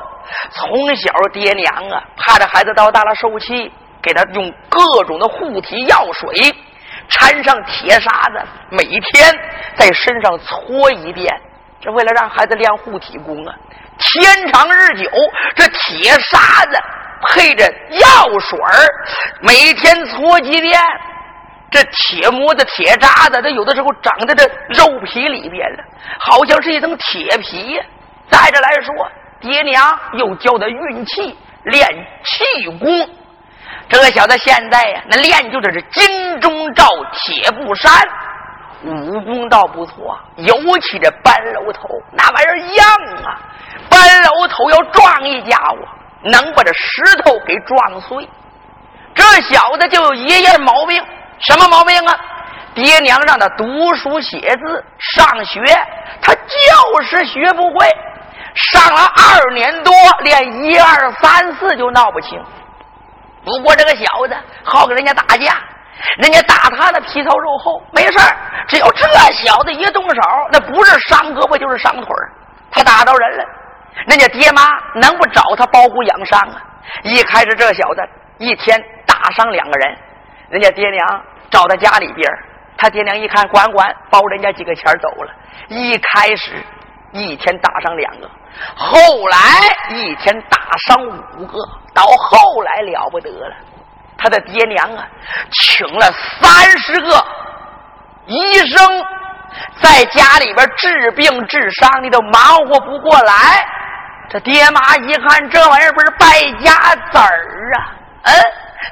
[0.51, 6.29] 从小爹娘啊，怕这孩子到大了受气，给他用各种的护体药水。
[7.09, 9.33] 掺上铁砂子，每天
[9.75, 11.29] 在身上搓一遍，
[11.81, 13.55] 这为了让孩子练护体功啊。
[13.97, 15.09] 天长日久，
[15.55, 16.79] 这铁砂子
[17.27, 18.59] 配着药水
[19.41, 20.79] 每天搓几遍，
[21.69, 25.83] 这铁磨的铁渣子，它有的时候长在这肉皮里边了，
[26.19, 27.79] 好像是一层铁皮。
[28.29, 31.87] 再者来说，爹娘又教他运气，练
[32.23, 33.09] 气功。
[33.89, 37.91] 这个小子现在呀，那练就的是金钟罩铁布衫，
[38.83, 42.83] 武功倒不错，尤其这搬楼头那玩意儿硬
[43.23, 43.39] 啊！
[43.89, 45.77] 搬楼头要撞一家伙，
[46.23, 48.27] 能把这石头给撞碎。
[49.13, 51.03] 这小子就有一样毛病，
[51.39, 52.19] 什么毛病啊？
[52.73, 55.61] 爹娘让他读书写字上学，
[56.21, 57.85] 他就是学不会。
[58.55, 62.41] 上了二年多，连一二三四就闹不清。
[63.43, 65.57] 不过这个小子好跟人家打架，
[66.17, 68.19] 人家打他那皮糙肉厚，没事
[68.67, 72.07] 只要这小子一动手，那不是伤胳膊就是伤腿
[72.71, 73.45] 他打到人了，
[74.07, 74.61] 人家爹妈
[74.95, 76.61] 能不找他包谷养伤啊？
[77.03, 78.01] 一开始这小子
[78.37, 79.97] 一天打伤两个人，
[80.49, 82.29] 人家爹娘找他家里边
[82.77, 85.31] 他爹娘一看管管包人家几个钱走了。
[85.67, 86.53] 一开始
[87.11, 88.29] 一天打伤两个。
[88.75, 89.37] 后来
[89.95, 91.57] 一天打伤五个，
[91.93, 93.55] 到后来了不得了，
[94.21, 95.07] 他的爹娘啊，
[95.51, 96.05] 请了
[96.39, 97.25] 三十个
[98.27, 99.05] 医生，
[99.81, 103.33] 在家里边治病治伤，你都忙活不过来。
[104.29, 106.25] 这爹妈一看这玩意儿不是败
[106.63, 106.73] 家
[107.11, 108.33] 子儿啊，嗯，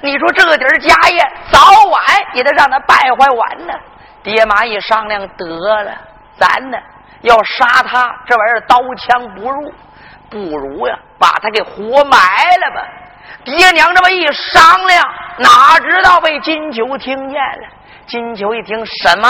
[0.02, 1.20] 你说这点家业
[1.52, 2.02] 早晚
[2.34, 3.74] 也得让他败坏完呢。
[4.22, 5.46] 爹妈一商量，得
[5.84, 5.94] 了，
[6.38, 6.78] 咱呢。
[7.22, 9.74] 要杀他，这玩意儿刀枪不入，
[10.30, 12.18] 不如呀，把他给活埋
[12.58, 12.88] 了吧。
[13.44, 15.04] 爹娘这么一商量，
[15.38, 17.68] 哪知道被金九听见了。
[18.08, 19.30] 金九一听，什么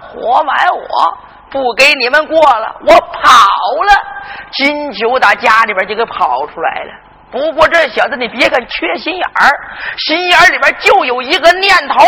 [0.00, 1.18] 活埋我？
[1.50, 4.02] 不给你们过了，我跑了。
[4.50, 6.92] 金九打家里边就给跑出来了。
[7.30, 9.50] 不过这小子，你别看缺心眼儿，
[9.98, 12.04] 心眼里边就有一个念头，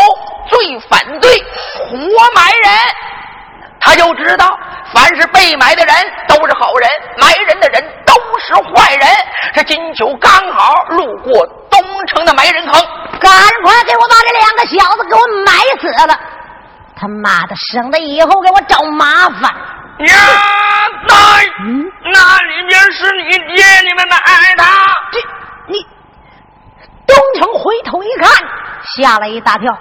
[0.49, 1.31] 最反对
[1.77, 1.97] 活
[2.35, 2.71] 埋人。
[3.87, 4.59] 他就知道，
[4.93, 5.95] 凡是被埋的人
[6.27, 9.07] 都是好人，埋人的人都是坏人。
[9.53, 12.73] 这金九刚好路过东城的埋人坑，
[13.21, 13.31] 赶
[13.63, 16.19] 快给我把这两个小子给我埋死了！
[16.99, 19.55] 他妈的，省得以后给我找麻烦。
[19.99, 20.15] 呀，
[21.07, 21.15] 那
[22.11, 24.17] 那里面是你爹，你们埋
[24.57, 24.65] 他？
[25.13, 25.19] 这
[25.67, 25.77] 你
[27.07, 28.29] 东城回头一看，
[28.97, 29.77] 吓了一大跳。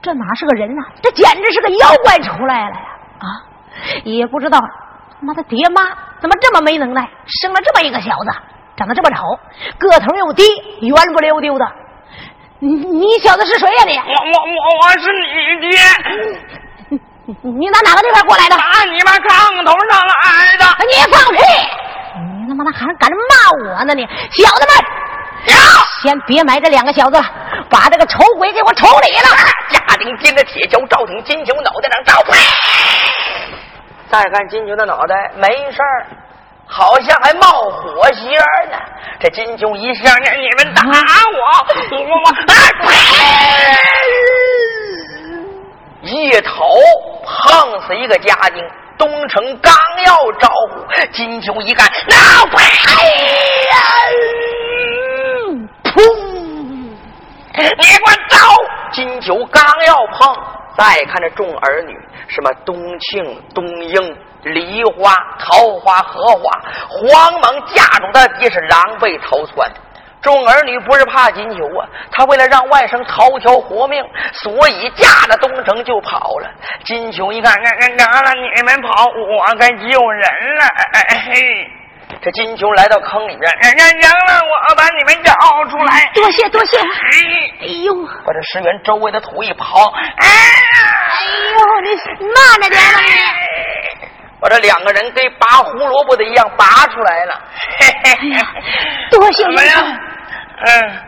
[0.00, 0.82] 这哪是个人啊？
[1.02, 2.82] 这简直是个妖怪出来了呀！
[3.18, 3.26] 啊，
[4.04, 5.82] 也不知道他妈的爹妈
[6.20, 8.30] 怎么这么没能耐，生了这么一个小子，
[8.76, 9.22] 长得这么丑，
[9.78, 10.42] 个头又低，
[10.82, 11.66] 圆不溜丢的。
[12.60, 13.84] 你你小子是谁呀？
[13.86, 15.10] 你我我我我是
[15.60, 15.78] 你爹。
[17.26, 18.56] 你你打哪个地方过来的？
[18.56, 20.64] 打你妈炕头上来的。
[20.86, 21.38] 你放屁！
[22.40, 23.94] 你他妈的还敢骂我呢？
[23.94, 24.72] 你小子们，
[26.02, 27.24] 先别埋这两个小子了。
[27.70, 29.28] 把这个丑鬼给我处理了！
[29.70, 32.22] 家丁盯着铁锹，照挺金球脑袋上照。
[34.10, 36.06] 再看金球的脑袋没事儿，
[36.66, 38.78] 好像还冒火星呢。
[39.20, 41.40] 这金球一下呢，你们打我，
[41.90, 42.32] 我我啊
[46.02, 46.64] 一头
[47.24, 48.64] 碰死一个家丁。
[48.96, 49.72] 东城刚
[50.04, 52.56] 要招呼，金球一看，那呸！
[55.84, 56.37] 砰！
[57.58, 58.38] 你给我走！
[58.92, 60.34] 金九刚要碰，
[60.76, 61.98] 再看这众儿女，
[62.28, 69.70] 什么冬庆、冬英、梨花、桃花、荷花，慌忙架住他爹是狼狈逃窜。
[70.20, 74.02] 众儿女不是怕金球啊，他为了让外甥逃条活命，
[74.32, 76.50] 所以架着东城就跑了。
[76.84, 80.22] 金球一看，看看了，你们跑，我该救人
[80.56, 80.66] 了。
[80.92, 81.70] 哎嘿，
[82.20, 85.32] 这金球来到坑里边，人家赢了，我把你们找
[85.70, 86.10] 出来。
[86.14, 86.76] 多谢多谢。
[86.78, 87.94] 哎呦，
[88.26, 90.28] 把这石原周围的土一刨，哎哎
[91.52, 91.88] 呦，你
[92.26, 93.10] 慢着点吧你。
[94.40, 97.40] 把这两个人跟拔胡萝卜的一样拔出来了。
[97.80, 98.46] 哎呀，
[99.10, 99.58] 多谢您。
[100.66, 101.00] 嗯，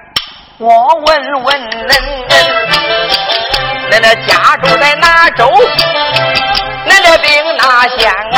[0.58, 1.92] 我问问恁，
[3.90, 5.44] 恁那家住在哪州？
[6.86, 8.10] 恁的兵哪县？
[8.32, 8.36] 何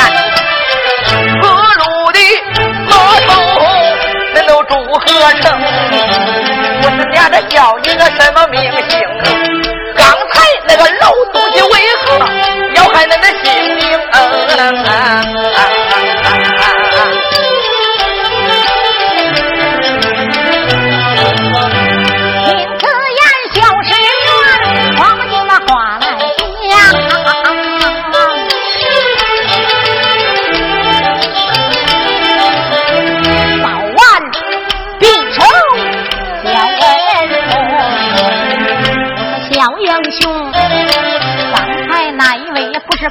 [5.23, 5.57] 我成？
[6.83, 9.52] 我是娘的叫你个什么名姓？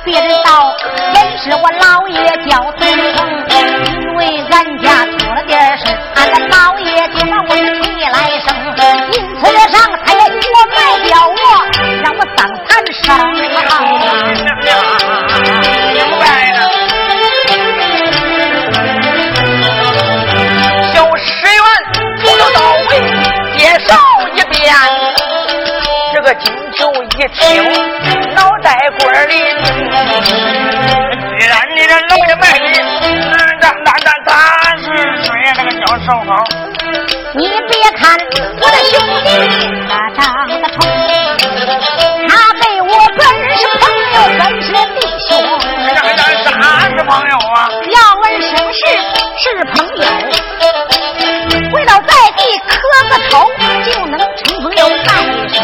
[0.04, 0.74] 别人道，
[1.14, 2.16] 本是我老爷
[2.48, 2.80] 叫孙
[3.14, 3.16] 成，
[3.48, 5.84] 因为咱家出了点事，
[6.16, 8.48] 俺的老爷就把我你来生，
[9.12, 9.40] 因此
[9.70, 9.74] 上
[10.04, 10.30] 他要活
[10.74, 11.34] 卖掉我，
[12.02, 13.02] 让我当残生。
[27.22, 27.38] 一听。
[28.62, 28.68] 在
[29.00, 29.32] 官里，
[31.38, 32.64] 既然你这老爷卖力，
[33.30, 33.64] 那那
[34.04, 34.30] 那他
[34.76, 34.84] 是
[35.22, 35.26] 谁？
[35.56, 36.30] 那个叫寿好。
[37.34, 38.00] 你别看
[38.60, 38.92] 我的兄
[39.24, 39.26] 弟，
[39.88, 40.74] 他长得丑，
[42.28, 43.20] 他对我本
[43.56, 43.82] 是朋
[44.14, 44.98] 友，本是弟
[45.28, 45.30] 兄。
[45.86, 46.50] 那那啥
[46.88, 47.56] 是朋友啊？
[47.90, 48.80] 要问什么是
[49.38, 50.04] 是朋友，
[51.70, 52.70] 跪倒在地磕
[53.08, 53.32] 个头，
[53.90, 55.08] 就能成朋友在
[55.48, 55.60] 身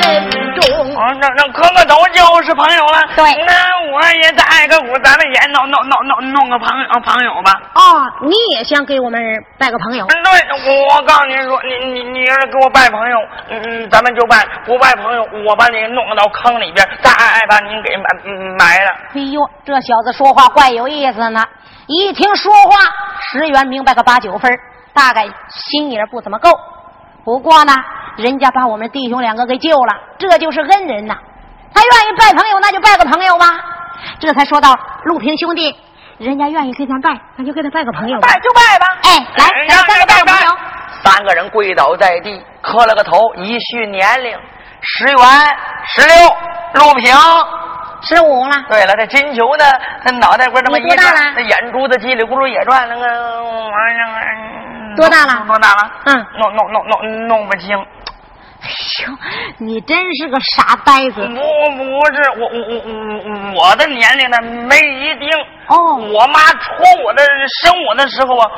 [1.19, 1.21] 中。
[1.21, 3.03] 那那磕个头就是朋友了。
[3.17, 7.53] 对，那我也在个鼓，咱们也弄弄弄弄弄个朋友朋友吧。
[7.75, 9.21] 哦，你也想给我们
[9.59, 10.07] 拜个朋友？
[10.07, 10.17] 对，
[10.89, 13.17] 我告诉您说，你你你要是给我拜朋友，
[13.51, 17.13] 嗯，咱们就拜；不拜朋友，我把你弄到坑里边，再
[17.49, 18.05] 把您给埋
[18.59, 18.91] 埋了。
[19.15, 21.45] 哎呦，这小子说话怪有意思呢！
[21.87, 22.77] 一听说话，
[23.21, 24.51] 石原明白个八九分，
[24.93, 26.51] 大概心眼不怎么够。
[27.29, 27.75] 不过呢。
[28.17, 31.15] 人家把我们弟兄两个给救了，这就是恩人呐。
[31.73, 33.47] 他愿意拜朋友，那就拜个朋友吧。
[34.19, 34.75] 这才说到
[35.05, 35.77] 陆平兄弟，
[36.19, 38.19] 人家愿意给咱拜，那就给他拜个朋友。
[38.21, 38.87] 拜就拜吧。
[39.05, 40.57] 哎，来，咱三个拜个朋友。
[41.05, 44.37] 三个人跪倒在地，磕了个头，一叙年龄：
[44.81, 45.23] 十元、
[45.85, 46.17] 十六，
[46.75, 47.15] 陆平
[48.03, 48.57] 十五了。
[48.69, 49.65] 对了，这金球呢？
[50.03, 54.58] 他脑袋瓜这么一转，那眼珠子叽里咕噜也转，那个玩意儿
[54.99, 55.45] 多大了？
[55.47, 55.91] 多大了？
[56.05, 57.79] 嗯，弄弄弄弄弄不清。
[58.61, 58.67] 哎
[59.07, 59.17] 呦，
[59.59, 61.25] 你真是个傻呆子！
[61.29, 62.59] 不不是我我
[63.55, 64.37] 我我的年龄呢
[64.67, 65.29] 没一定
[65.69, 65.95] 哦。
[65.95, 66.67] 我妈戳
[67.05, 67.23] 我的
[67.63, 68.51] 生我的时候啊，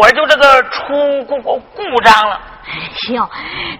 [0.00, 2.40] 我就这个出故故障了。
[2.66, 3.30] 哎呦，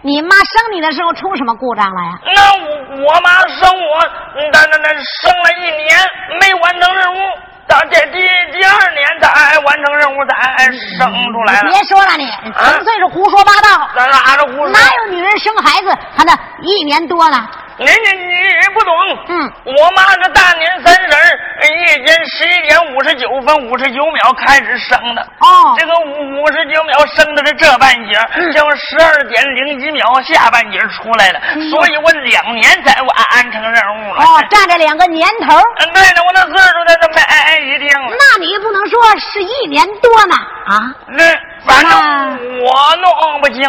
[0.02, 2.12] 你妈生你的时候出什么故障了呀？
[2.36, 2.68] 那我
[3.06, 4.06] 我妈生我，
[4.52, 5.98] 那那那生了一年
[6.40, 7.18] 没完成任务。
[7.66, 8.20] 到这第
[8.52, 10.64] 第二年才完成任务，才
[10.98, 11.70] 生出来了。
[11.70, 13.88] 别说了，你纯粹是胡说八道。
[13.96, 14.68] 哪哪是胡说？
[14.70, 17.46] 哪有女人生孩子还那一年多呢？
[17.78, 18.92] 你你你不懂。
[19.28, 21.08] 嗯，我妈是大年三十
[21.74, 25.22] 夜间十一点五十九分五十九秒开始生的。
[25.40, 28.14] 哦，这个五十九秒生的是这半截，
[28.52, 34.22] 将十二点零几秒下半截出来了，所以我两年才完成任务了。
[34.22, 35.56] 哦，占着两个年头。
[35.56, 37.88] 嗯，对了，我那岁数才这么哎一听。
[37.88, 40.34] 那你不能说是一年多呢？
[40.66, 41.24] 啊，那
[41.66, 43.62] 反正我弄不清，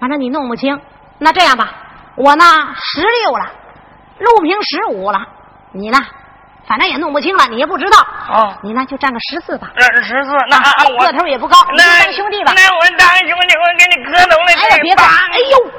[0.00, 0.80] 反正你弄不清。
[1.18, 1.70] 那这样吧。
[2.16, 2.44] 我呢，
[2.76, 3.50] 十六了，
[4.18, 5.18] 陆平十五了，
[5.72, 5.98] 你呢，
[6.68, 7.98] 反正也弄不清了，你也不知道。
[8.28, 9.70] 哦，你呢就占个十四吧。
[9.76, 10.58] 十四，那
[10.92, 12.52] 我个头也不高，那当兄弟吧。
[12.54, 14.46] 那我当兄弟，我给你磕头了。
[14.46, 15.04] 哎呀，别打！
[15.04, 15.70] 哎呦。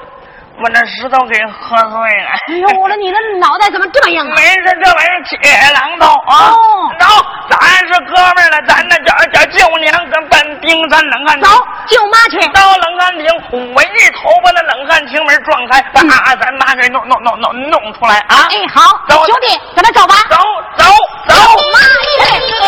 [0.62, 2.30] 把那石头给喝碎了。
[2.47, 4.36] 哎呦，我说你的脑袋怎么这样啊？
[4.36, 5.38] 没事，这玩意儿铁
[5.74, 6.54] 榔头啊。
[6.99, 7.06] 走，
[7.49, 11.41] 咱是哥们了，咱那叫叫舅娘，跟奔冰山冷汗。
[11.41, 11.49] 走，
[11.88, 12.39] 舅妈去。
[12.54, 13.26] 到冷汗亭，
[13.74, 16.01] 我一头把那冷汗亭门撞开，把
[16.36, 18.47] 咱妈给弄弄弄弄弄出来啊！
[18.51, 20.16] 哎，好，走，兄弟，咱们走吧。
[20.30, 20.38] 走
[20.78, 20.86] 走
[21.28, 21.36] 走，
[21.74, 22.16] 妈去，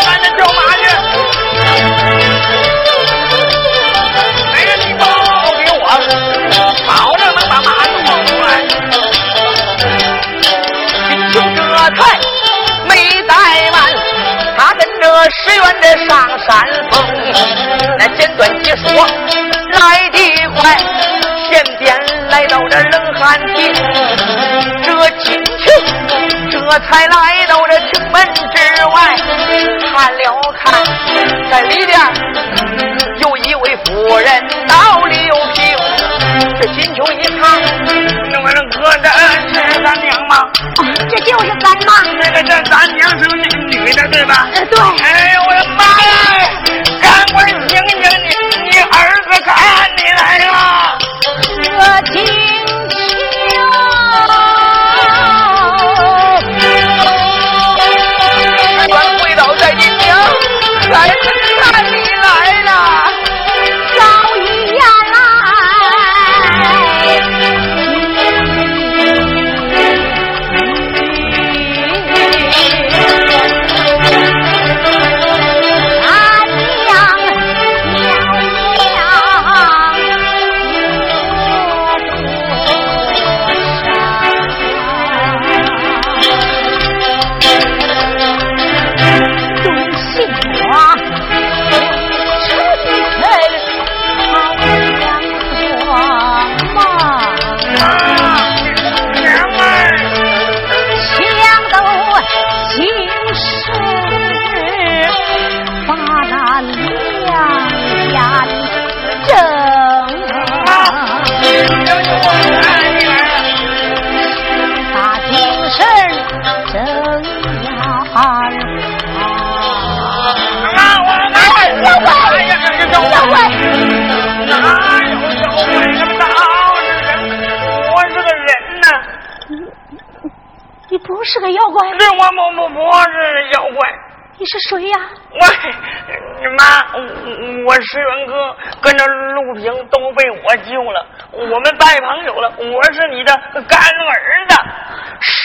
[0.04, 2.35] 咱那舅妈去。
[16.04, 17.04] 上山峰
[17.98, 19.06] 那简短解说
[19.80, 20.18] 来的
[20.54, 20.76] 快
[21.48, 21.96] 前边
[22.28, 23.72] 来到这冷寒亭
[24.82, 25.70] 这金秋
[26.50, 29.16] 这才来到这城门之外
[29.92, 30.84] 看了看
[31.50, 31.98] 在里边
[33.18, 35.76] 有一位夫人到里有平
[36.60, 37.60] 这金秋一看
[38.30, 39.08] 那么能搁这
[39.52, 40.42] 吃干粮吗
[41.08, 41.55] 这就是
[42.20, 44.48] 那个这咱娘是个女的对吧？
[44.54, 44.78] 哎，对。
[45.02, 46.62] 哎呦我的妈呀！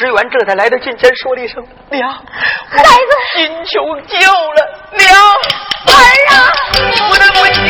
[0.01, 2.11] 石原这才来到近前，说了一声：“娘，
[2.71, 2.89] 孩子，
[3.35, 4.59] 金求救了
[4.97, 5.13] 娘，
[5.85, 5.93] 儿
[6.33, 6.49] 啊！
[7.07, 7.63] 我的母亲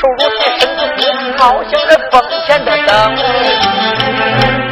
[0.00, 0.98] 娘骨瘦如柴，身子骨，
[1.36, 2.12] 好像这风
[2.46, 2.88] 前的灯。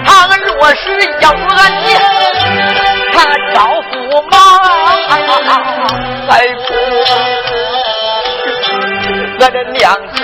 [0.06, 0.08] 倘
[0.38, 0.80] 若是
[1.20, 1.52] 要俺
[1.82, 1.86] 爹，
[3.12, 3.14] 他
[3.52, 3.56] 招
[3.92, 3.92] 驸
[4.30, 4.34] 马，
[5.10, 6.68] 再不
[9.38, 9.78] 我的娘
[10.14, 10.18] 亲。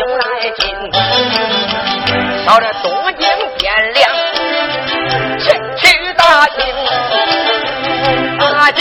[0.00, 0.22] 把这进来
[0.56, 0.64] 进，
[2.46, 2.88] 到这东
[3.18, 3.28] 京
[3.58, 4.00] 汴梁，
[5.38, 5.82] 前去
[6.14, 6.58] 打听，
[8.38, 8.80] 打听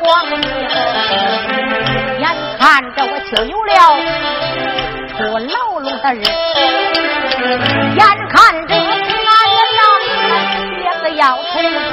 [0.00, 0.06] 光，
[2.18, 2.24] 眼
[2.58, 2.60] 看
[2.94, 3.72] 着我就有了
[5.08, 6.16] 出牢笼的日，
[7.94, 8.34] 眼看
[8.66, 8.80] 着俺
[9.52, 9.78] 也让
[10.76, 11.22] 爹个要
[11.52, 11.52] 重
[11.90, 11.92] 逢，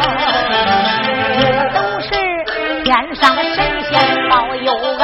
[1.38, 1.41] 这
[1.74, 2.08] 都是
[2.84, 3.56] 天上的神
[3.89, 3.91] 仙
[4.30, 4.68] 保佑
[4.99, 5.04] 俺，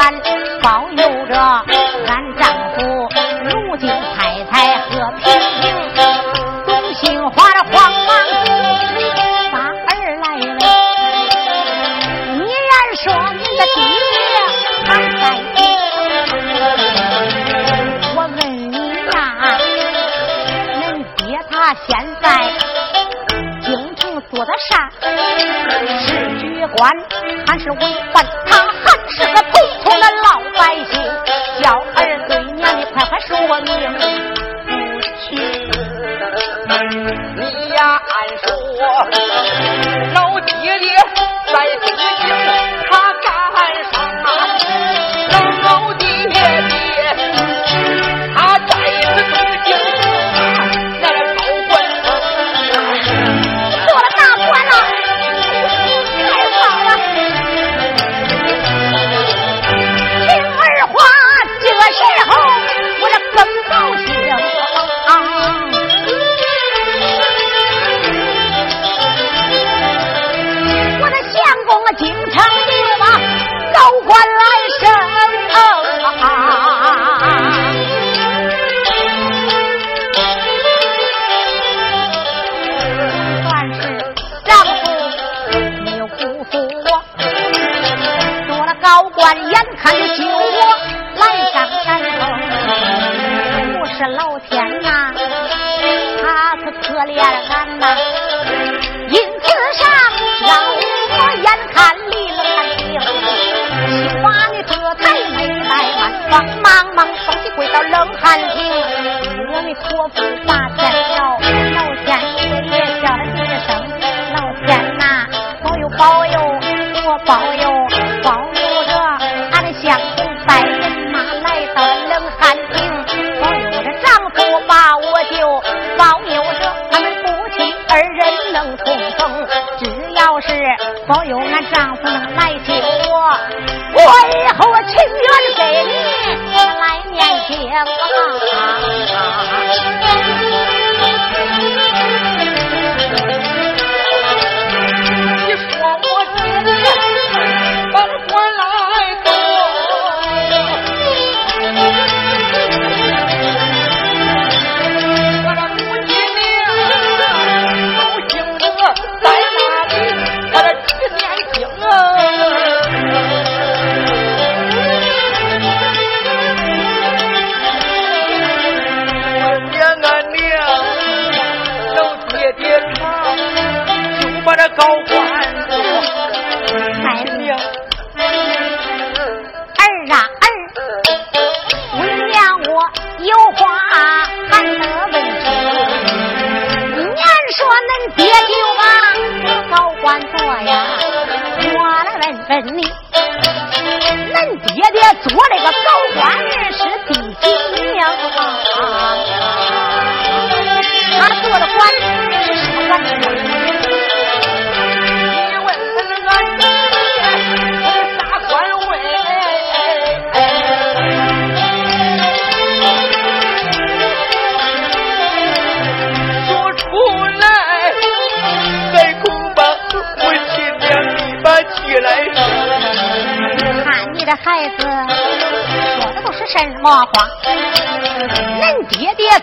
[0.62, 1.32] 保佑着
[27.70, 27.80] 是为
[28.12, 28.39] 官？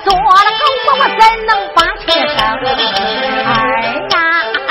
[0.06, 2.38] 做了狗，我怎能把气生？
[3.44, 3.50] 儿
[4.12, 4.14] 呀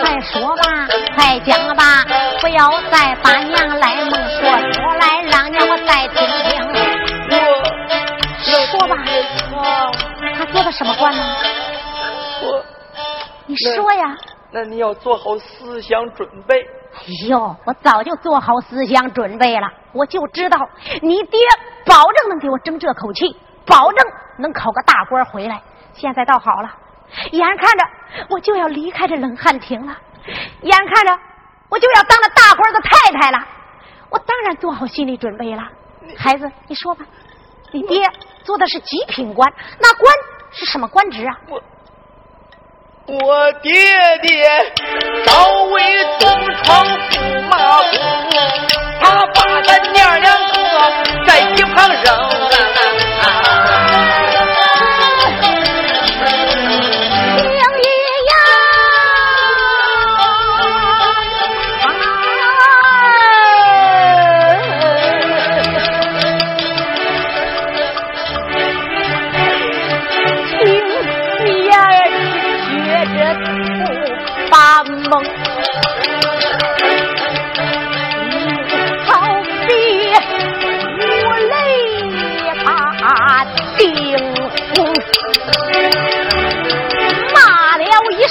[0.00, 0.64] 快说吧，
[1.14, 1.82] 快讲吧，
[2.40, 4.40] 不要再把娘来梦说
[4.72, 6.16] 出来，让娘我再听
[6.48, 6.56] 听。
[8.46, 8.96] 我说吧，
[10.38, 11.22] 他做的什么官呢？
[12.44, 12.64] 我，
[13.44, 14.16] 你说呀。
[14.50, 16.56] 那你要做好思想准备。
[16.60, 19.68] 哎呦，我早就做好思想准备了。
[19.92, 20.56] 我就知道
[21.02, 21.40] 你爹
[21.84, 23.36] 保证能给我争这口气，
[23.66, 25.60] 保证能考个大官回来。
[25.92, 26.70] 现在倒好了，
[27.30, 27.84] 眼看着
[28.28, 29.96] 我就要离开这冷汗亭了，
[30.62, 31.16] 眼看着
[31.68, 33.38] 我就要当了大官的太太了，
[34.10, 35.62] 我当然做好心理准备了。
[36.18, 37.04] 孩子，你说吧，
[37.70, 38.10] 你爹
[38.42, 40.14] 做的是极品官，那官
[40.50, 41.38] 是什么官职啊？
[41.48, 41.62] 我
[43.06, 43.72] 我爹
[44.22, 44.42] 爹
[45.24, 46.28] 早为东
[46.62, 47.92] 床驸马公。
[49.00, 52.53] 他把咱娘两个在一旁扔。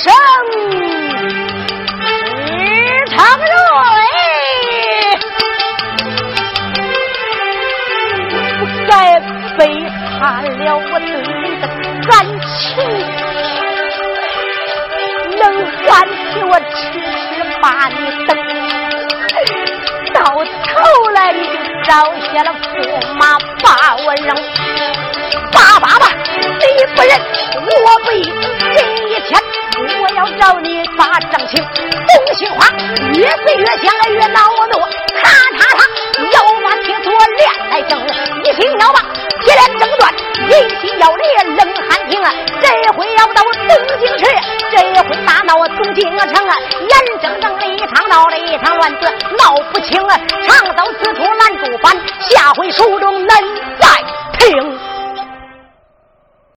[0.03, 0.11] 生
[2.45, 2.51] 日
[3.09, 3.47] 长瑞
[8.59, 8.91] 不该
[9.57, 9.61] 背
[10.19, 11.63] 叛了我对你的
[12.09, 12.11] 感
[12.49, 12.51] 情
[15.39, 15.41] 能
[15.85, 17.95] 唤起我痴痴把你
[18.27, 18.29] 等
[20.13, 21.53] 到头来你就
[21.85, 21.91] 招
[22.33, 22.77] 下了驸
[23.13, 24.35] 马把我扔
[25.53, 26.03] 爸爸爸
[26.59, 26.61] 你
[26.93, 27.11] 不仁
[27.55, 27.65] 我
[28.09, 31.63] 为你一天我要找你把账清。
[31.63, 32.67] 东杏花
[33.13, 34.39] 越飞越香，越恼
[34.71, 34.79] 怒，
[35.19, 35.81] 咔嚓嚓
[36.31, 37.99] 要把铁锁链来挣，
[38.43, 39.01] 一心要把
[39.41, 40.13] 铁链挣断，
[40.47, 41.23] 一心要离
[41.55, 42.21] 冷汗亭。
[42.61, 44.25] 这回要到东京市，
[44.71, 50.01] 这回打闹东京城，眼睁睁的一场闹了一场乱子，闹不清，
[50.47, 53.29] 常遭此处拦住反，下回书中恁
[53.79, 53.87] 再
[54.37, 54.72] 听。